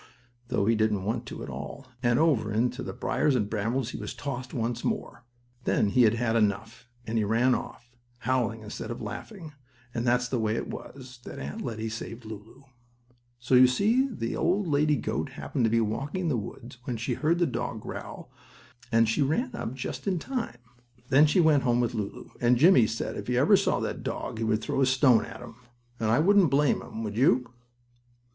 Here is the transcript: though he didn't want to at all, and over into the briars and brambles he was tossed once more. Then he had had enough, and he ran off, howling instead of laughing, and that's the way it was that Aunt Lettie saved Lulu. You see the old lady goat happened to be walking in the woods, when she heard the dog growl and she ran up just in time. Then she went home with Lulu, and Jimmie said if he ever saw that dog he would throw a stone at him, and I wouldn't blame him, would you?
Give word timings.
though 0.47 0.65
he 0.65 0.73
didn't 0.75 1.03
want 1.03 1.27
to 1.27 1.43
at 1.43 1.49
all, 1.51 1.85
and 2.01 2.17
over 2.17 2.51
into 2.51 2.81
the 2.81 2.91
briars 2.91 3.35
and 3.35 3.51
brambles 3.51 3.91
he 3.91 3.99
was 3.99 4.15
tossed 4.15 4.51
once 4.51 4.83
more. 4.83 5.25
Then 5.65 5.89
he 5.89 6.01
had 6.01 6.15
had 6.15 6.35
enough, 6.35 6.87
and 7.05 7.19
he 7.19 7.23
ran 7.23 7.53
off, 7.53 7.91
howling 8.21 8.63
instead 8.63 8.89
of 8.89 8.99
laughing, 8.99 9.53
and 9.93 10.03
that's 10.03 10.27
the 10.27 10.39
way 10.39 10.55
it 10.55 10.67
was 10.69 11.19
that 11.25 11.37
Aunt 11.37 11.61
Lettie 11.61 11.87
saved 11.87 12.25
Lulu. 12.25 12.61
You 13.41 13.67
see 13.67 14.07
the 14.07 14.35
old 14.35 14.65
lady 14.65 14.95
goat 14.95 15.33
happened 15.33 15.65
to 15.65 15.69
be 15.69 15.79
walking 15.81 16.21
in 16.21 16.29
the 16.29 16.35
woods, 16.35 16.79
when 16.85 16.97
she 16.97 17.13
heard 17.13 17.37
the 17.37 17.45
dog 17.45 17.81
growl 17.83 18.31
and 18.91 19.07
she 19.07 19.21
ran 19.21 19.53
up 19.55 19.75
just 19.75 20.07
in 20.07 20.17
time. 20.17 20.57
Then 21.09 21.27
she 21.27 21.39
went 21.39 21.61
home 21.61 21.79
with 21.79 21.93
Lulu, 21.93 22.31
and 22.41 22.57
Jimmie 22.57 22.87
said 22.87 23.15
if 23.15 23.27
he 23.27 23.37
ever 23.37 23.55
saw 23.55 23.79
that 23.81 24.01
dog 24.01 24.39
he 24.39 24.43
would 24.43 24.61
throw 24.61 24.81
a 24.81 24.85
stone 24.87 25.23
at 25.25 25.41
him, 25.41 25.57
and 25.99 26.09
I 26.09 26.17
wouldn't 26.17 26.49
blame 26.49 26.81
him, 26.81 27.03
would 27.03 27.15
you? 27.15 27.53